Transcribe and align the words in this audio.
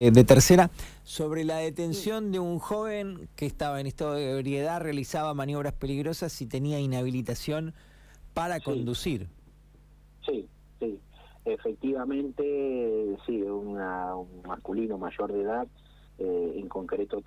Eh, 0.00 0.12
de 0.12 0.22
tercera, 0.22 0.70
sobre 1.02 1.42
la 1.42 1.56
detención 1.56 2.30
de 2.30 2.38
un 2.38 2.60
joven 2.60 3.28
que 3.34 3.46
estaba 3.46 3.80
en 3.80 3.88
estado 3.88 4.12
de 4.12 4.30
ebriedad, 4.30 4.80
realizaba 4.80 5.34
maniobras 5.34 5.72
peligrosas 5.72 6.40
y 6.40 6.46
tenía 6.46 6.78
inhabilitación 6.78 7.74
para 8.32 8.60
conducir. 8.60 9.26
Sí, 10.24 10.48
sí, 10.78 11.00
efectivamente, 11.44 13.16
sí, 13.26 13.42
un 13.42 13.76
masculino 14.46 14.98
mayor 14.98 15.32
de 15.32 15.42
edad, 15.42 15.66
eh, 16.18 16.52
en 16.54 16.68
concreto 16.68 17.20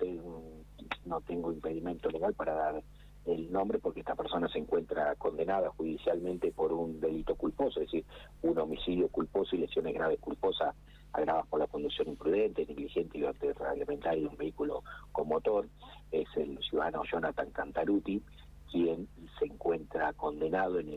no 1.04 1.20
tengo 1.20 1.52
impedimento 1.52 2.08
legal 2.08 2.32
para 2.32 2.54
dar 2.54 2.82
el 3.26 3.52
nombre 3.52 3.80
porque 3.80 4.00
esta 4.00 4.14
persona 4.14 4.48
se 4.48 4.60
encuentra 4.60 5.14
condenada 5.16 5.68
judicialmente 5.76 6.52
por 6.52 6.72
un 6.72 7.00
delito 7.00 7.34
culposo, 7.34 7.82
es 7.82 7.88
decir, 7.88 8.06
un 8.40 8.58
homicidio 8.58 9.08
culposo 9.08 9.56
y 9.56 9.58
lesiones 9.58 9.92
graves 9.92 10.18
culposas 10.20 10.74
agravadas 11.12 11.46
por 11.48 11.60
la 11.60 11.66
conducción 11.66 12.08
imprudente, 12.08 12.66
negligente 12.66 13.18
y 13.18 13.22
reglamentaria 13.22 14.22
de 14.22 14.28
un 14.28 14.36
vehículo 14.36 14.82
con 15.12 15.28
motor, 15.28 15.68
es 16.10 16.26
el 16.36 16.58
ciudadano 16.58 17.02
Jonathan 17.10 17.50
Cantaruti, 17.50 18.22
quien 18.70 19.06
se 19.38 19.46
encuentra 19.46 20.12
condenado 20.14 20.78
en 20.78 20.88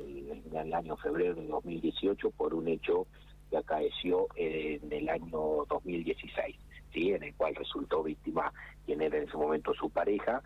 el, 0.53 0.73
año 0.73 0.95
febrero 0.97 1.35
de 1.35 1.47
2018 1.47 2.31
por 2.31 2.53
un 2.53 2.67
hecho 2.67 3.05
que 3.49 3.57
acaeció 3.57 4.27
en 4.35 4.91
el 4.91 5.09
año 5.09 5.65
2016, 5.69 6.55
¿sí? 6.93 7.11
en 7.11 7.23
el 7.23 7.35
cual 7.35 7.55
resultó 7.55 8.01
víctima 8.03 8.51
quien 8.85 9.01
era 9.01 9.17
en 9.17 9.27
ese 9.27 9.37
momento 9.37 9.73
su 9.73 9.89
pareja 9.89 10.41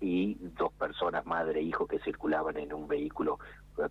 y 0.00 0.34
dos 0.58 0.72
personas, 0.74 1.24
madre 1.24 1.60
e 1.60 1.64
hijo, 1.64 1.86
que 1.86 1.98
circulaban 2.00 2.58
en 2.58 2.72
un 2.74 2.86
vehículo 2.86 3.38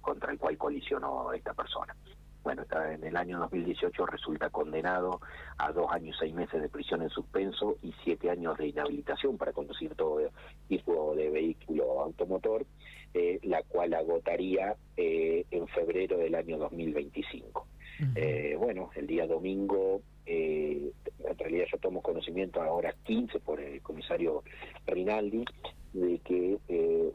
contra 0.02 0.32
el 0.32 0.38
cual 0.38 0.58
colisionó 0.58 1.34
esta 1.34 1.54
persona 1.54 1.96
bueno, 2.44 2.64
en 2.92 3.04
el 3.04 3.16
año 3.16 3.40
2018 3.40 4.06
resulta 4.06 4.50
condenado 4.50 5.22
a 5.58 5.72
dos 5.72 5.88
años, 5.92 6.18
seis 6.20 6.34
meses 6.34 6.62
de 6.62 6.70
prisión 6.70 7.02
en 7.02 7.10
suspenso 7.10 7.78
y 7.82 7.94
siete 8.04 8.30
años 8.30 8.58
de 8.58 8.68
inhabilitación 8.68 9.38
para 9.38 9.54
conducir 9.54 9.96
todo 9.96 10.20
tipo 10.68 11.16
de 11.16 11.30
vehículo 11.30 12.02
automotor, 12.02 12.66
eh, 13.14 13.40
la 13.44 13.64
cual 13.64 13.94
agotaría 13.94 14.76
eh, 14.98 15.46
en 15.52 15.68
febrero 15.70 16.18
del 16.18 16.36
año 16.36 16.58
2025. 16.58 17.68
Eh, 18.16 18.56
bueno, 18.60 18.90
el 18.96 19.08
día 19.08 19.26
domingo, 19.26 20.02
en 20.26 20.92
realidad 21.38 21.66
yo 21.72 21.78
tomo 21.78 22.02
conocimiento 22.02 22.62
a 22.62 22.72
horas 22.72 22.96
15 23.04 23.40
por 23.40 23.62
el 23.62 23.82
comisario 23.82 24.44
Rinaldi, 24.86 25.46
de 25.94 26.20
que 26.20 26.58
eh, 26.68 26.73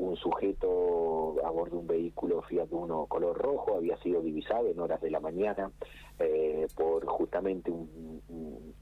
un 0.09 0.17
sujeto 0.17 1.37
a 1.45 1.51
bordo 1.51 1.77
de 1.77 1.81
un 1.81 1.87
vehículo 1.87 2.43
Fiat 2.43 2.73
Uno 2.73 3.07
color 3.07 3.37
rojo 3.37 3.77
había 3.77 3.97
sido 3.99 4.21
divisado 4.23 4.67
en 4.69 4.81
horas 4.81 5.01
de 5.01 5.11
la 5.11 5.21
mañana 5.21 5.71
eh, 6.19 6.67
por 6.75 7.07
justamente 7.07 7.71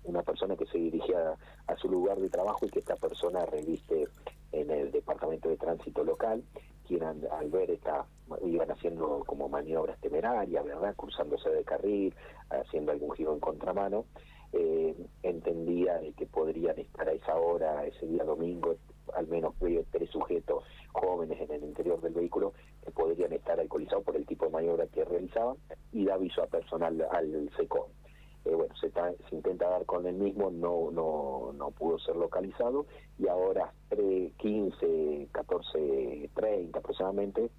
una 0.05 0.23
persona 0.23 0.57
que 0.57 0.67
se 0.67 0.79
dirigía 0.79 1.37
a, 1.67 1.77
su 1.77 1.91
lugar 1.91 2.19
de 2.19 2.31
trabajo 2.31 2.67
y 2.67 2.71
que 2.71 2.79
esta 2.79 2.97
persona 2.97 3.45
reviste 3.45 4.09
en 4.53 4.71
el 4.71 4.91
departamento 4.91 5.49
de 5.49 5.57
tránsito 5.57 6.03
local, 6.03 6.43
quien 6.87 7.03
al, 7.03 7.51
ver 7.51 7.79
iban 8.45 8.71
haciendo 8.71 9.23
como 9.27 9.49
maniobras 9.49 10.01
temerarias, 10.01 10.65
¿verdad? 10.65 10.95
Cruzándose 10.97 11.51
de 11.51 11.65
carril, 11.65 12.15
haciendo 12.49 12.93
algún 12.93 13.13
giro 13.13 13.35
en 13.35 13.41
contramano. 13.41 14.07
Eh, 14.53 14.97
entendía 15.23 15.99
de 15.99 16.13
que 16.13 16.25
podrían 16.25 16.79
estar 16.79 17.09
a 17.09 17.13
esa 17.13 17.35
hora, 17.37 17.85
ese 17.85 18.07
día 18.07 18.25
domingo, 18.25 18.77
al 19.15 19.27
menos 19.29 19.55
tres 19.91 20.11
sujetos 20.11 20.65
jóvenes 20.93 21.41
en 21.41 21.53
el 21.53 21.65
interior 21.65 22.01
del 22.01 22.15
vehículo 22.15 22.53
que 22.85 22.91
podrían 22.91 23.33
estar 23.33 23.59
alcoholizados 23.59 24.05
por 24.05 24.17
el 24.17 24.27
tipo 24.27 24.47
de 24.47 24.53
maniobra 24.53 24.87
que 24.87 25.05
realizaban 25.05 25.57
y 25.93 26.05
da 26.05 26.15
aviso 26.15 26.43
a 26.43 26.47
personal 26.47 27.07
al 27.11 27.51
SECOM. 27.57 27.89
Eh, 28.45 28.55
bueno, 28.55 28.75
se, 28.77 28.93
intenta 29.35 29.69
dar 29.69 29.85
con 29.87 30.07
el 30.07 30.15
mismo, 30.15 30.51
no, 30.51 30.91
no, 30.93 31.53
no 31.53 31.71
pudo 31.73 31.99
ser 31.99 32.15
localizado 32.15 32.87
y 33.19 33.27
ahora 33.27 33.73
3, 33.89 34.35
15, 34.37 35.29
14, 35.33 36.31
30 36.33 36.79
aproximadamente 36.79 37.51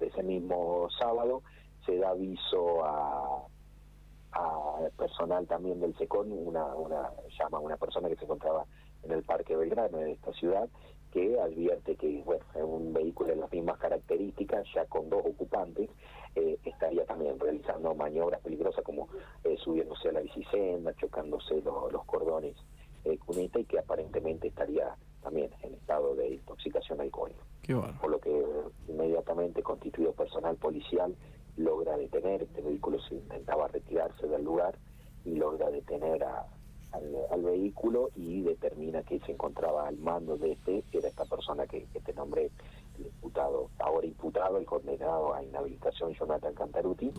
de 0.00 0.06
ese 0.06 0.22
mismo 0.24 0.88
sábado 0.98 1.42
se 1.84 1.98
da 1.98 2.10
aviso 2.10 2.84
a, 2.84 3.46
a 4.32 4.88
personal 4.96 5.46
también 5.46 5.80
del 5.80 5.96
SECON, 5.96 6.32
una, 6.32 6.64
una 6.74 7.10
llama 7.38 7.58
a 7.58 7.60
una 7.60 7.76
persona 7.76 8.08
que 8.08 8.16
se 8.16 8.24
encontraba 8.24 8.66
en 9.06 9.12
el 9.12 9.22
Parque 9.22 9.56
Belgrano 9.56 9.98
de 9.98 10.12
esta 10.12 10.32
ciudad, 10.32 10.68
que 11.12 11.40
advierte 11.40 11.96
que 11.96 12.22
bueno, 12.24 12.44
un 12.66 12.92
vehículo 12.92 13.30
de 13.30 13.36
las 13.36 13.50
mismas 13.50 13.78
características, 13.78 14.66
ya 14.74 14.84
con 14.86 15.08
dos 15.08 15.24
ocupantes, 15.24 15.88
eh, 16.34 16.58
estaría 16.64 17.06
también 17.06 17.38
realizando 17.40 17.94
maniobras 17.94 18.40
peligrosas 18.42 18.84
como 18.84 19.08
eh, 19.44 19.56
subiéndose 19.58 20.10
a 20.10 20.12
la 20.12 20.20
bicicenda, 20.20 20.94
chocándose 20.94 21.62
los 21.62 22.04
cordones 22.04 22.54
eh, 23.04 23.18
cuneta 23.24 23.58
y 23.60 23.64
que 23.64 23.78
aparentemente 23.78 24.48
estaría 24.48 24.94
también 25.22 25.50
en 25.62 25.74
estado 25.74 26.14
de 26.14 26.34
intoxicación 26.34 27.00
alcohólica. 27.00 27.40
Por 28.00 28.10
lo 28.10 28.20
que 28.20 28.44
inmediatamente 28.88 29.62
constituido 29.62 30.12
personal 30.12 30.56
policial 30.56 31.16
logra 31.56 31.96
detener, 31.96 32.42
este 32.42 32.60
vehículo 32.60 33.00
se 33.00 33.14
intentaba 33.14 33.68
retirarse 33.68 34.26
del 34.26 34.44
lugar 34.44 34.76
y 35.24 35.34
logra 35.34 35.70
detener 35.70 36.22
a, 36.22 36.46
al, 37.30 37.42
vehículo 37.42 38.10
y 38.16 38.42
determina 38.42 39.02
que 39.02 39.20
se 39.20 39.32
encontraba 39.32 39.88
al 39.88 39.96
mando 39.98 40.36
de 40.36 40.52
este, 40.52 40.84
era 40.92 41.08
esta 41.08 41.24
persona 41.24 41.66
que, 41.66 41.86
que 41.92 42.00
te 42.00 42.12
nombré, 42.14 42.50
el 42.98 43.06
imputado, 43.06 43.70
ahora 43.78 44.06
imputado, 44.06 44.58
el 44.58 44.66
condenado 44.66 45.34
a 45.34 45.42
inhabilitación 45.42 46.12
Jonathan 46.14 46.54
Cantaruti, 46.54 47.12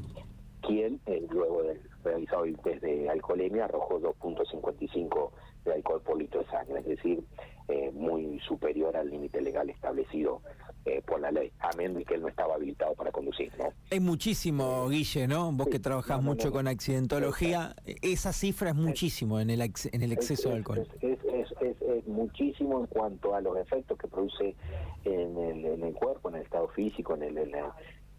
quien 0.61 0.99
eh, 1.05 1.25
luego 1.29 1.63
de 1.63 1.79
realizado 2.03 2.45
el 2.45 2.57
test 2.59 2.81
de 2.81 3.09
alcoholemia 3.09 3.65
arrojó 3.65 3.99
2.55 3.99 5.31
de 5.65 5.73
alcohol 5.73 6.01
por 6.01 6.17
litro 6.17 6.41
de 6.41 6.47
sangre, 6.47 6.79
es 6.79 6.85
decir, 6.85 7.23
eh, 7.67 7.91
muy 7.93 8.39
superior 8.39 8.95
al 8.95 9.09
límite 9.09 9.41
legal 9.41 9.69
establecido 9.69 10.41
eh, 10.87 11.01
por 11.05 11.19
la 11.19 11.31
ley, 11.31 11.51
amén 11.59 11.93
de 11.93 12.05
que 12.05 12.13
él 12.13 12.21
no 12.21 12.29
estaba 12.29 12.55
habilitado 12.55 12.95
para 12.95 13.11
conducir. 13.11 13.51
¿no? 13.57 13.73
Es 13.89 14.01
muchísimo, 14.01 14.87
Guille, 14.87 15.27
¿no? 15.27 15.51
Vos 15.51 15.67
que 15.67 15.79
trabajás 15.79 16.23
mucho 16.23 16.49
con 16.49 16.65
accidentología, 16.65 17.75
esa 18.01 18.31
cifra 18.31 18.69
es 18.69 18.75
muchísimo 18.75 19.41
en 19.41 19.49
el, 19.49 19.61
en 19.61 20.01
el 20.01 20.11
exceso 20.13 20.47
de 20.47 20.55
alcohol. 20.55 20.87
Es, 21.01 21.19
es, 21.61 22.07
muchísimo 22.07 22.79
en 22.79 22.87
cuanto 22.87 23.35
a 23.35 23.41
los 23.41 23.57
efectos 23.57 23.97
que 23.97 24.07
produce 24.07 24.55
en 25.03 25.37
el, 25.37 25.65
en 25.65 25.83
el 25.83 25.93
cuerpo, 25.93 26.29
en 26.29 26.35
el 26.35 26.43
estado 26.43 26.69
físico, 26.69 27.15
en 27.15 27.23
el, 27.23 27.37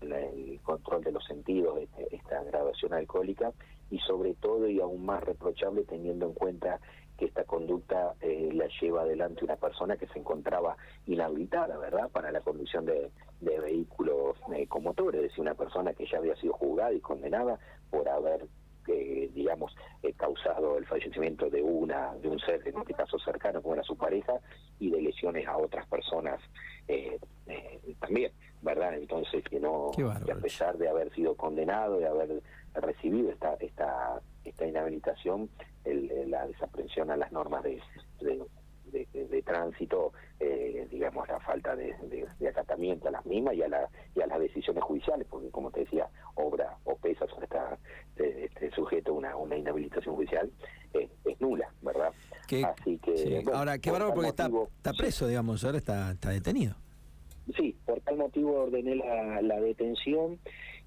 el 0.02 0.60
control 0.62 1.02
de 1.02 1.12
los 1.12 1.24
sentidos, 1.24 1.78
este, 1.78 2.14
esta 2.14 2.42
graduación 2.44 2.92
alcohólica, 2.92 3.52
y 3.90 3.98
sobre 4.00 4.34
todo 4.34 4.68
y 4.68 4.78
aún 4.78 5.06
más 5.06 5.24
reprochable 5.24 5.84
teniendo 5.84 6.26
en 6.26 6.34
cuenta 6.34 6.80
que 7.18 7.26
esta 7.26 7.44
conducta 7.44 8.14
eh, 8.20 8.50
la 8.54 8.68
lleva 8.80 9.02
adelante 9.02 9.44
una 9.44 9.56
persona 9.56 9.96
que 9.96 10.06
se 10.06 10.20
encontraba 10.20 10.76
inhabilitada, 11.06 11.76
¿verdad?, 11.76 12.08
para 12.10 12.30
la 12.30 12.40
conducción 12.40 12.86
de, 12.86 13.10
vehículos 13.40 14.36
eh, 14.54 14.66
con 14.66 14.84
motor, 14.84 15.14
es 15.16 15.22
decir, 15.22 15.40
una 15.40 15.54
persona 15.54 15.92
que 15.92 16.06
ya 16.06 16.18
había 16.18 16.36
sido 16.36 16.52
juzgada 16.54 16.92
y 16.92 17.00
condenada 17.00 17.58
por 17.90 18.08
haber 18.08 18.46
eh, 18.86 19.30
digamos, 19.34 19.76
causado 20.16 20.78
el 20.78 20.86
fallecimiento 20.86 21.50
de 21.50 21.62
una 21.62 22.14
de 22.14 22.28
un 22.28 22.38
ser, 22.38 22.66
en 22.66 22.78
este 22.78 22.94
caso 22.94 23.18
cercano, 23.18 23.60
como 23.60 23.74
era 23.74 23.82
su 23.82 23.96
pareja, 23.96 24.34
y 24.78 24.90
de 24.90 25.02
lesiones 25.02 25.46
a 25.46 25.58
otras 25.58 25.86
personas 25.88 26.40
también, 28.00 28.32
¿verdad? 28.62 28.94
Entonces, 28.94 29.44
que 29.44 29.60
no, 29.60 29.90
que 29.94 30.32
a 30.32 30.36
pesar 30.36 30.78
de 30.78 30.88
haber 30.88 31.12
sido 31.12 31.34
condenado, 31.34 31.98
de 31.98 32.06
haber 32.06 32.42
recibido 32.74 33.30
esta 33.30 33.54
esta 33.60 34.22
esta 34.58 34.66
inhabilitación, 34.66 35.48
la 35.84 36.46
desaprensión 36.46 37.10
a 37.10 37.16
las 37.16 37.30
normas 37.30 37.62
de, 37.62 37.80
de, 38.20 39.42
tránsito, 39.42 40.12
eh, 40.40 40.86
digamos, 40.90 41.28
la 41.28 41.38
falta 41.40 41.76
de, 41.76 41.94
acatamiento 42.48 43.08
a 43.08 43.12
las 43.12 43.24
mismas 43.24 43.54
y 43.54 43.62
a, 43.62 43.68
la, 43.68 43.88
y 44.16 44.20
a 44.20 44.26
las 44.26 44.40
decisiones 44.40 44.82
judiciales, 44.82 45.26
porque 45.30 45.48
como 45.50 45.70
te 45.70 45.80
decía, 45.80 46.08
obra 46.34 46.76
o 46.84 46.96
pesa 46.96 47.26
sobre 47.28 47.44
esta, 47.44 47.78
este 48.16 48.70
sujeto 48.72 49.14
una, 49.14 49.36
una 49.36 49.56
inhabilitación 49.56 50.16
judicial, 50.16 50.50
es 50.92 51.40
nula, 51.40 51.72
¿verdad? 51.82 52.12
Así 52.42 52.98
que... 52.98 53.44
ahora, 53.52 53.78
qué 53.78 53.92
bárbaro 53.92 54.14
porque 54.14 54.30
está, 54.30 54.50
está 54.76 54.92
preso, 54.92 55.28
digamos, 55.28 55.62
ahora 55.64 55.78
está, 55.78 56.10
está 56.10 56.30
detenido. 56.30 56.74
Sí, 57.56 57.76
por 57.86 58.00
tal 58.00 58.16
motivo 58.16 58.64
ordené 58.64 58.96
la, 58.96 59.40
la 59.40 59.60
detención 59.60 60.38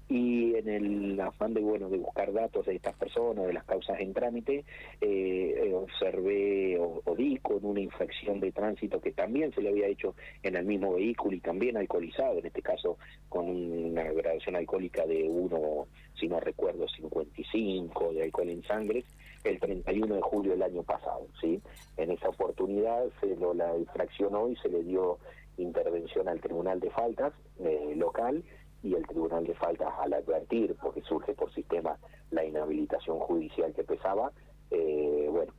y 0.08 0.54
en 0.56 0.68
el 0.68 1.20
afán 1.20 1.54
de 1.54 1.60
bueno 1.60 1.88
de 1.88 1.98
buscar 1.98 2.32
datos 2.32 2.66
de 2.66 2.76
estas 2.76 2.94
personas, 2.94 3.46
de 3.46 3.52
las 3.52 3.64
causas 3.64 3.98
en 4.00 4.12
trámite, 4.12 4.64
eh, 5.00 5.62
eh, 5.64 5.74
observé 5.74 6.78
o, 6.78 7.14
di 7.16 7.36
con 7.38 7.64
una 7.64 7.80
infracción 7.80 8.40
de 8.40 8.52
tránsito 8.52 9.00
que 9.00 9.12
también 9.12 9.52
se 9.54 9.62
le 9.62 9.70
había 9.70 9.86
hecho 9.86 10.14
en 10.42 10.56
el 10.56 10.64
mismo 10.64 10.94
vehículo 10.94 11.36
y 11.36 11.40
también 11.40 11.76
alcoholizado, 11.76 12.38
en 12.38 12.46
este 12.46 12.62
caso 12.62 12.98
con 13.28 13.48
una 13.48 14.04
graduación 14.12 14.56
alcohólica 14.56 15.06
de 15.06 15.28
1, 15.28 15.86
si 16.18 16.28
no 16.28 16.40
recuerdo, 16.40 16.86
55 16.88 18.12
de 18.12 18.24
alcohol 18.24 18.48
en 18.50 18.62
sangre, 18.64 19.04
el 19.44 19.58
31 19.58 20.16
de 20.16 20.20
julio 20.20 20.52
del 20.52 20.62
año 20.62 20.82
pasado. 20.82 21.26
¿sí? 21.40 21.60
En 21.96 22.10
esa 22.10 22.28
oportunidad 22.28 23.04
se 23.20 23.34
lo 23.36 23.54
la 23.54 23.76
infraccionó 23.76 24.48
y 24.48 24.56
se 24.56 24.68
le 24.68 24.82
dio 24.82 25.18
intervención 25.58 26.28
al 26.28 26.40
Tribunal 26.40 26.80
de 26.80 26.90
Faltas 26.90 27.32
eh, 27.60 27.94
local 27.96 28.42
y 28.82 28.94
el 28.94 29.06
Tribunal 29.06 29.44
de 29.44 29.54
Faltas 29.54 29.92
al 30.00 30.12
advertir, 30.12 30.76
porque 30.80 31.02
surge 31.02 31.34
por 31.34 31.52
sistema 31.52 31.96
la 32.30 32.44
inhabilitación 32.44 33.18
judicial 33.20 33.72
que 33.72 33.84
pesaba, 33.84 34.32
bueno, 34.70 35.52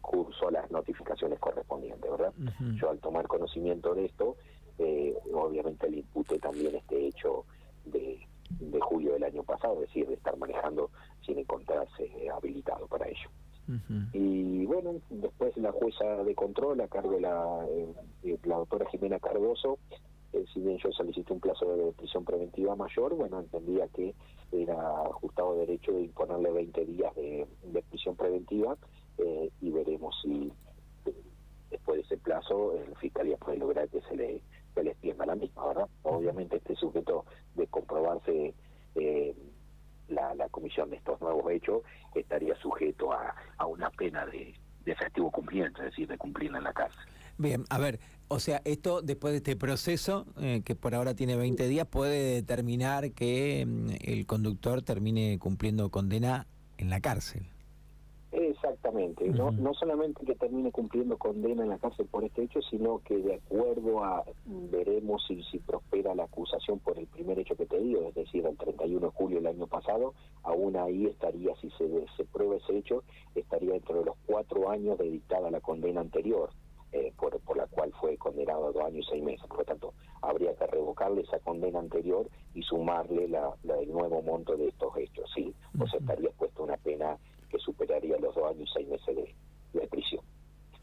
cursó 0.00 0.50
las 0.50 0.70
notificaciones 0.70 1.38
correspondientes, 1.38 2.10
¿verdad? 2.10 2.32
Yo 2.80 2.90
al 2.90 2.98
tomar 2.98 3.26
conocimiento 3.26 3.94
de 3.94 4.06
esto, 4.06 4.36
obviamente 5.32 5.90
le 5.90 5.98
imputé 5.98 6.38
también 6.38 6.76
este 6.76 7.06
hecho 7.08 7.44
de, 7.84 8.20
de 8.50 8.80
julio 8.80 9.12
del 9.14 9.24
año 9.24 9.42
pasado, 9.42 9.74
es 9.74 9.88
decir, 9.88 10.06
de 10.06 10.14
estar 10.14 10.36
manejando 10.36 10.90
sin 11.24 11.38
encontrarse 11.38 12.10
habilitado 12.30 12.86
para 12.86 13.08
ello. 13.08 13.30
Y 14.14 14.64
bueno, 14.64 14.94
después 15.10 15.54
la 15.58 15.72
jueza 15.72 16.24
de 16.24 16.34
control 16.34 16.80
a 16.80 16.88
cargo 16.88 17.12
de 17.12 17.20
la, 17.20 17.66
eh, 17.68 18.38
la 18.44 18.56
doctora 18.56 18.88
Jimena 18.90 19.18
Cardoso, 19.18 19.78
eh, 20.32 20.44
si 20.52 20.60
bien 20.60 20.78
yo 20.78 20.90
solicité 20.92 21.32
un 21.32 21.40
plazo 21.40 21.74
de 21.74 21.92
prisión 21.92 22.24
preventiva 22.24 22.76
mayor, 22.76 23.14
bueno, 23.14 23.40
entendía 23.40 23.88
que 23.88 24.14
era 24.52 25.02
ajustado 25.02 25.56
derecho 25.56 25.92
de 25.92 26.02
imponerle 26.02 26.50
20 26.50 26.84
días 26.84 27.14
de, 27.14 27.46
prisión 27.88 28.16
preventiva 28.16 28.76
eh, 29.18 29.50
y 29.60 29.70
veremos 29.70 30.14
si 30.22 30.52
después 31.70 31.96
de 31.96 32.02
ese 32.02 32.16
plazo 32.18 32.74
la 32.88 32.98
Fiscalía 32.98 33.36
puede 33.36 33.58
lograr 33.58 33.88
que 33.88 34.00
se 34.02 34.16
le, 34.16 34.42
se 34.74 34.82
le 34.82 34.90
extienda 34.90 35.26
la 35.26 35.34
misma, 35.34 35.66
¿verdad? 35.68 35.88
Obviamente 36.02 36.56
este 36.56 36.74
sujeto 36.74 37.24
de 37.54 37.66
comprobarse 37.68 38.54
la, 40.08 40.34
la 40.34 40.48
comisión 40.48 40.90
de 40.90 40.96
estos 40.96 41.20
nuevos 41.20 41.50
hechos 41.52 41.82
estaría 42.14 42.54
sujeto 42.56 43.12
a, 43.12 43.34
a 43.58 43.66
una 43.66 43.90
pena 43.90 44.26
de, 44.26 44.54
de 44.84 44.92
efectivo 44.92 45.30
cumplimiento, 45.30 45.82
es 45.82 45.90
decir, 45.90 46.08
de 46.08 46.16
cumplirla 46.18 46.58
en 46.58 46.64
la 46.64 46.72
cárcel. 46.72 47.00
Bien, 47.36 47.64
a 47.70 47.78
ver, 47.78 48.00
o 48.28 48.38
sea, 48.40 48.60
esto 48.64 49.02
después 49.02 49.32
de 49.32 49.38
este 49.38 49.56
proceso, 49.56 50.26
eh, 50.40 50.62
que 50.64 50.74
por 50.74 50.94
ahora 50.94 51.14
tiene 51.14 51.36
20 51.36 51.66
días, 51.66 51.86
puede 51.86 52.34
determinar 52.34 53.12
que 53.12 53.66
mm, 53.66 53.88
el 54.04 54.26
conductor 54.26 54.82
termine 54.82 55.38
cumpliendo 55.38 55.90
condena 55.90 56.46
en 56.76 56.90
la 56.90 57.00
cárcel. 57.00 57.46
Exactamente, 58.30 59.26
no, 59.30 59.50
no 59.52 59.72
solamente 59.72 60.26
que 60.26 60.34
termine 60.34 60.70
cumpliendo 60.70 61.16
condena 61.16 61.62
en 61.62 61.70
la 61.70 61.78
cárcel 61.78 62.06
por 62.10 62.24
este 62.24 62.42
hecho, 62.42 62.60
sino 62.60 62.98
que 62.98 63.16
de 63.16 63.36
acuerdo 63.36 64.04
a, 64.04 64.22
veremos 64.44 65.24
si, 65.26 65.42
si 65.44 65.58
prospera 65.58 66.14
la 66.14 66.24
acusación 66.24 66.78
por 66.78 66.98
el 66.98 67.06
primer 67.06 67.38
hecho 67.38 67.56
que 67.56 67.64
te 67.64 67.78
digo, 67.78 68.06
es 68.06 68.14
decir, 68.14 68.44
el 68.44 68.58
31 68.58 69.06
de 69.06 69.12
julio 69.12 69.38
del 69.38 69.46
año 69.46 69.66
pasado, 69.66 70.12
aún 70.42 70.76
ahí 70.76 71.06
estaría, 71.06 71.54
si 71.56 71.70
se, 71.70 71.88
se 72.18 72.24
prueba 72.26 72.56
ese 72.56 72.76
hecho, 72.76 73.02
estaría 73.34 73.72
dentro 73.72 74.00
de 74.00 74.04
los 74.04 74.16
cuatro 74.26 74.68
años 74.68 74.98
de 74.98 75.08
dictada 75.08 75.50
la 75.50 75.60
condena 75.60 76.02
anterior. 76.02 76.50
Eh, 76.98 77.12
por, 77.16 77.38
por 77.40 77.56
la 77.56 77.66
cual 77.66 77.92
fue 78.00 78.16
condenado 78.16 78.66
a 78.66 78.72
dos 78.72 78.84
años 78.84 79.06
y 79.06 79.10
seis 79.10 79.22
meses. 79.22 79.46
Por 79.46 79.58
lo 79.58 79.64
tanto, 79.64 79.94
habría 80.20 80.52
que 80.56 80.66
revocarle 80.66 81.20
esa 81.20 81.38
condena 81.38 81.78
anterior 81.78 82.28
y 82.54 82.62
sumarle 82.62 83.28
la, 83.28 83.54
el 83.62 83.92
nuevo 83.92 84.20
monto 84.20 84.56
de 84.56 84.68
estos 84.68 84.96
hechos. 84.96 85.30
Sí, 85.32 85.54
o 85.78 85.86
sea, 85.86 86.00
estaría 86.00 86.30
puesto 86.30 86.64
una 86.64 86.76
pena 86.78 87.16
que 87.50 87.58
superaría 87.58 88.18
los 88.18 88.34
dos 88.34 88.50
años 88.50 88.68
y 88.68 88.72
seis 88.72 88.88
meses 88.88 89.16
de, 89.72 89.86
prisión. 89.86 90.24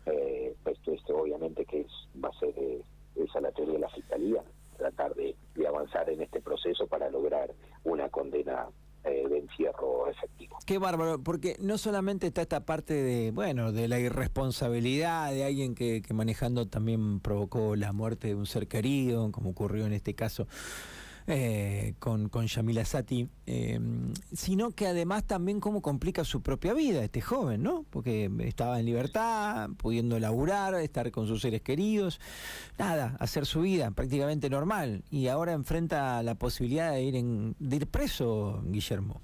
Eh, 0.06 0.56
esto, 0.66 0.94
esto 0.94 1.18
obviamente 1.18 1.66
que 1.66 1.82
es, 1.82 1.92
va 2.24 2.30
a 2.30 2.40
ser 2.40 2.54
eh, 2.58 2.82
esa 3.16 3.42
la 3.42 3.52
teoría 3.52 3.74
de 3.74 3.80
la 3.80 3.90
Fiscalía, 3.90 4.44
tratar 4.78 5.14
de, 5.16 5.36
avanzar 5.68 6.10
en 6.10 6.22
este 6.22 6.42
proceso 6.42 6.88
para 6.88 7.10
lograr 7.10 7.52
una 7.84 8.08
condena 8.10 8.70
eh, 9.04 9.28
de 9.28 9.40
encierro 9.40 10.08
efectivo. 10.08 10.55
Qué 10.66 10.80
bárbaro, 10.80 11.22
porque 11.22 11.58
no 11.60 11.78
solamente 11.78 12.26
está 12.26 12.42
esta 12.42 12.66
parte 12.66 12.96
de, 12.96 13.30
bueno, 13.30 13.72
de 13.72 13.88
la 13.88 14.00
irresponsabilidad 14.00 15.32
de 15.32 15.44
alguien 15.44 15.76
que, 15.76 16.02
manejando 16.12 16.68
también 16.68 17.20
provocó 17.20 17.76
la 17.76 17.94
muerte 17.94 18.30
de 18.30 18.36
un 18.36 18.48
ser 18.48 18.68
querido, 18.68 19.32
como 19.32 19.52
ocurrió 19.52 19.86
en 19.86 19.94
este 19.94 20.16
caso, 20.16 20.48
eh, 21.28 21.94
con, 22.00 22.30
con 22.30 22.48
Yamila 22.48 22.84
Sati, 22.84 23.30
eh, 23.46 23.80
sino 24.34 24.72
que 24.72 24.88
además 24.88 25.26
también 25.26 25.60
cómo 25.60 25.84
complica 25.84 26.24
su 26.24 26.42
propia 26.42 26.74
vida 26.74 27.04
este 27.04 27.22
joven, 27.22 27.62
¿no? 27.62 27.86
Porque 27.92 28.32
estaba 28.40 28.80
en 28.80 28.88
libertad, 28.88 29.70
pudiendo 29.78 30.20
laburar, 30.20 30.74
estar 30.74 31.12
con 31.12 31.28
sus 31.28 31.42
seres 31.42 31.62
queridos, 31.62 32.20
nada, 32.80 33.16
hacer 33.20 33.46
su 33.46 33.62
vida 33.62 33.92
prácticamente 33.92 34.50
normal, 34.50 35.04
y 35.12 35.28
ahora 35.28 35.54
enfrenta 35.54 36.24
la 36.24 36.34
posibilidad 36.34 36.92
de 36.92 37.04
ir, 37.04 37.16
en, 37.16 37.56
de 37.60 37.76
ir 37.76 37.86
preso, 37.86 38.64
Guillermo. 38.66 39.22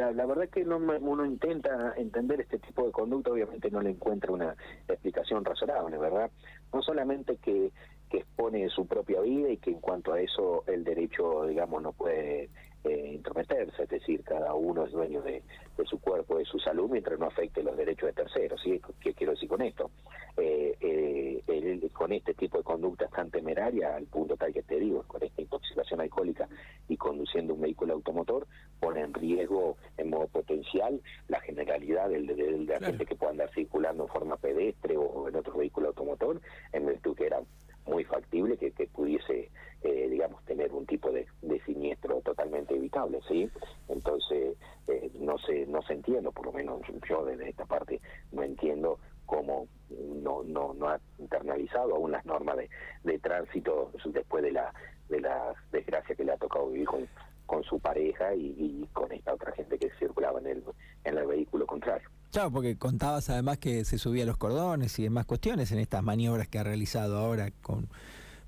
Sí, 0.00 0.14
la, 0.14 0.26
verdad 0.26 0.48
que 0.48 0.64
no, 0.64 0.76
uno 0.76 1.24
intenta 1.24 1.94
entender 1.96 2.40
este 2.40 2.58
tipo 2.58 2.86
de 2.86 2.92
conducta, 2.92 3.30
obviamente 3.30 3.70
no 3.70 3.80
le 3.80 3.90
encuentra 3.90 4.32
una 4.32 4.56
explicación 4.88 5.44
razonable, 5.44 5.98
¿verdad? 5.98 6.30
No 6.72 6.82
solamente 6.82 7.36
que 7.36 7.72
que 8.10 8.18
expone 8.18 8.68
su 8.68 8.86
propia 8.86 9.20
vida 9.20 9.48
y 9.50 9.56
que 9.56 9.70
en 9.70 9.80
cuanto 9.80 10.12
a 10.12 10.20
eso 10.20 10.64
el 10.66 10.82
derecho, 10.82 11.46
digamos, 11.46 11.80
no 11.80 11.92
puede 11.92 12.50
eh, 12.82 13.12
intrometerse, 13.14 13.84
es 13.84 13.88
decir, 13.88 14.24
cada 14.24 14.52
uno 14.54 14.84
es 14.84 14.92
dueño 14.92 15.22
de, 15.22 15.42
su 15.84 16.00
cuerpo, 16.00 16.38
de 16.38 16.44
su 16.44 16.58
salud, 16.58 16.90
mientras 16.90 17.18
no 17.18 17.26
afecte 17.26 17.62
los 17.62 17.76
derechos 17.76 18.08
de 18.08 18.12
terceros. 18.12 18.60
¿sí? 18.62 18.80
¿Qué 19.00 19.14
quiero 19.14 19.32
decir 19.32 19.48
con 19.48 19.62
esto? 19.62 19.90
Eh, 20.36 20.76
eh, 20.80 21.90
con 21.92 22.12
este 22.12 22.32
tipo 22.34 22.58
de 22.58 22.64
conductas 22.64 23.10
tan 23.10 23.30
temeraria, 23.30 23.94
al 23.94 24.06
punto 24.06 24.36
tal 24.36 24.52
que 24.52 24.62
te 24.62 24.78
digo, 24.78 25.04
con 25.06 25.22
esta 25.22 25.42
intoxicación 25.42 26.00
alcohólica 26.00 26.48
y 26.88 26.96
conduciendo 26.96 27.54
un 27.54 27.60
vehículo 27.60 27.92
automotor, 27.92 28.46
pone 28.80 29.00
en 29.00 29.14
riesgo 29.14 29.76
en 29.96 30.10
modo 30.10 30.26
potencial 30.28 31.00
la 31.28 31.40
generalidad 31.40 32.08
del, 32.08 32.26
de 32.26 32.66
la 32.66 32.80
gente 32.80 33.06
que 33.06 33.14
pueda 33.14 33.32
andar 33.32 33.50
circulando 33.54 34.04
en 34.04 34.08
forma 34.08 34.36
pedestre 34.36 34.96
o 34.96 35.28
en 35.28 35.36
otro 35.36 35.58
vehículo 35.58 35.88
automotor, 35.88 36.40
en 36.72 36.86
virtud 36.86 37.16
que 37.16 37.26
era 37.26 37.40
muy 37.86 38.04
factible 38.04 38.56
que, 38.56 38.70
pudiese, 38.88 39.50
eh, 39.82 40.08
digamos, 40.08 40.44
tener 40.44 40.72
un 40.72 40.86
tipo 40.86 41.10
de, 41.10 41.26
siniestro 41.66 42.20
totalmente 42.22 42.74
evitable, 42.74 43.20
¿sí? 43.28 43.50
Entonces, 43.88 44.56
eh, 44.86 45.10
no 45.18 45.38
sé, 45.38 45.66
no 45.66 45.82
se 45.82 45.94
entiendo, 45.94 46.32
por 46.32 46.46
lo 46.46 46.52
menos 46.52 46.80
yo 47.08 47.24
desde 47.24 47.50
esta 47.50 47.66
parte 47.66 48.00
no 48.32 48.42
entiendo 48.42 48.98
cómo 49.26 49.68
no, 49.90 50.42
no, 50.42 50.74
no 50.74 50.88
ha 50.88 51.00
internalizado 51.18 51.94
aún 51.94 52.12
las 52.12 52.24
normas 52.24 52.56
de, 52.56 52.70
de 53.04 53.18
tránsito 53.18 53.90
después 54.06 54.42
de 54.42 54.52
la, 54.52 54.72
de 55.08 55.20
la 55.20 55.54
desgracia 55.70 56.14
que 56.14 56.24
le 56.24 56.32
ha 56.32 56.36
tocado 56.38 56.68
vivir 56.68 56.86
con, 56.86 57.08
con 57.50 57.64
su 57.64 57.80
pareja 57.80 58.32
y, 58.36 58.88
con 58.92 59.10
esta 59.10 59.34
otra 59.34 59.50
gente 59.50 59.76
que 59.76 59.90
circulaba 59.98 60.38
en 60.38 60.46
el, 60.46 60.64
en 61.02 61.18
el 61.18 61.26
vehículo 61.26 61.66
contrario. 61.66 62.08
Claro, 62.30 62.52
porque 62.52 62.78
contabas 62.78 63.28
además 63.28 63.58
que 63.58 63.84
se 63.84 63.98
subía 63.98 64.24
los 64.24 64.36
cordones 64.36 64.96
y 65.00 65.02
demás 65.02 65.26
cuestiones 65.26 65.72
en 65.72 65.80
estas 65.80 66.00
maniobras 66.04 66.46
que 66.46 66.60
ha 66.60 66.62
realizado 66.62 67.18
ahora 67.18 67.50
con 67.60 67.88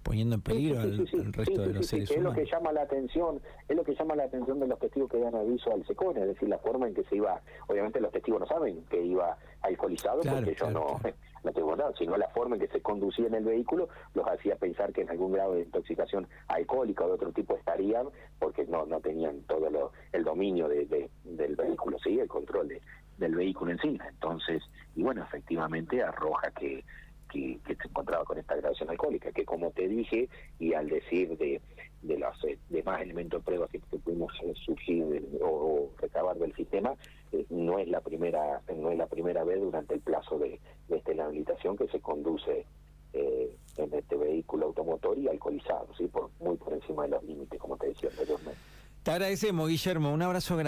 poniendo 0.05 0.37
en 0.37 0.43
peligro 0.43 0.81
al, 0.81 1.07
resto 1.33 1.63
de 1.63 1.73
los 1.73 1.87
seres 1.87 2.11
humanos. 2.11 2.33
Es 2.33 2.39
lo 2.39 2.45
que 2.45 2.51
llama 2.51 2.73
la 2.73 2.83
atención, 2.83 3.41
es 3.69 3.77
lo 3.77 3.85
que 3.85 3.95
llama 3.95 4.17
la 4.17 4.25
atención 4.25 4.61
de 4.61 4.67
los 4.67 4.79
testigos 4.79 5.11
que 5.11 5.19
dan 5.19 5.35
aviso 5.35 5.73
al 5.73 5.85
SECON, 5.87 6.17
es 6.17 6.27
decir, 6.27 6.49
la 6.49 6.59
forma 6.59 6.89
en 6.89 6.95
que 6.95 7.05
se 7.05 7.17
iba, 7.17 7.41
obviamente 7.69 8.01
los 8.01 8.13
testigos 8.13 8.41
no 8.41 8.47
saben 8.47 8.85
que 8.91 9.01
iba 9.01 9.37
alcoholizado 9.63 10.21
porque 10.23 10.57
yo 10.59 10.71
no, 10.71 11.01
no 11.45 11.53
tengo 11.53 11.77
nada, 11.77 11.93
sino 11.99 12.17
la 12.17 12.29
forma 12.29 12.57
en 12.57 12.63
que 12.63 12.69
se 12.69 12.81
conducía 12.81 13.27
en 13.27 13.35
el 13.35 13.45
vehículo 13.45 13.89
los 14.15 14.27
hacía 14.27 14.57
pensar 14.57 14.93
que 14.93 15.03
en 15.03 15.11
algún 15.11 15.33
grado 15.33 15.55
de 15.55 15.63
intoxicación 15.63 16.29
alcohólica 16.49 17.05
o 17.05 17.09
de 17.09 17.15
otro 17.15 17.33
tipo 17.33 17.57
estarían 17.57 18.09
porque 18.39 18.65
no 18.67 18.87
no 18.87 19.01
tenían 19.01 19.43
todo 19.43 19.71
lo, 19.71 19.93
el 20.13 20.25
dominio 20.25 20.69
de, 20.69 21.11
del 21.25 21.57
vehículo, 21.57 21.99
sí, 21.99 22.19
el 22.19 22.29
control 22.29 22.69
de, 22.69 22.83
del 23.19 23.35
vehículo 23.35 23.73
en 23.73 23.79
sí. 23.79 23.99
Entonces, 24.09 24.63
y 24.95 25.03
bueno, 25.03 25.23
efectivamente 25.23 26.03
arroja 26.03 26.51
que 26.53 26.85
que, 27.33 27.59
se 27.65 27.89
encontraba 27.89 28.25
con 28.25 28.39
esta 28.39 28.55
grabación 28.57 28.91
alcohólica, 28.91 29.33
que 29.33 29.45
como 29.45 29.71
te 29.71 29.89
dije, 29.89 30.29
y 30.59 30.75
al 30.75 30.89
decir 30.89 31.37
de, 31.39 31.61
de 32.03 32.19
los 32.19 32.45
eh, 32.45 32.59
demás 32.69 33.01
elementos 33.01 33.41
de 33.41 33.45
prueba 33.45 33.69
que, 33.69 33.79
pudimos 33.79 34.33
eh, 34.43 34.53
surgir 34.65 35.05
o, 35.41 35.91
recabar 35.99 36.37
del 36.37 36.55
sistema, 36.55 36.95
eh, 37.33 37.47
no 37.49 37.79
es 37.79 37.89
la 37.89 38.01
primera 38.01 38.61
no 38.77 38.91
es 38.91 38.99
la 38.99 39.07
primera 39.07 39.45
vez 39.45 39.61
durante 39.61 39.95
el 39.95 40.01
plazo 40.01 40.39
de, 40.39 40.61
de 40.93 40.99
esta 40.99 41.13
inhabilitación 41.13 41.77
que 41.77 41.89
se 41.89 42.01
conduce 42.01 42.67
en 43.77 43.93
este 43.95 44.17
vehículo 44.17 44.67
automotor 44.67 45.19
y 45.19 45.29
alcoholizado, 45.29 45.89
¿sí? 45.97 46.07
por 46.07 46.31
muy 46.41 46.57
por 46.57 46.73
encima 46.73 47.05
de 47.05 47.11
los 47.11 47.23
límites, 47.25 47.61
como 47.61 47.77
te 47.77 47.89
decía 47.89 48.11
anteriormente. 48.11 48.61
Te 49.03 49.11
agradecemos, 49.11 49.69
Guillermo. 49.69 50.13
Un 50.13 50.23
abrazo 50.23 50.57
grande. 50.57 50.61